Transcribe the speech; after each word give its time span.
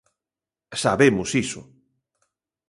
Sabemos 0.83 1.29
iso. 1.43 1.61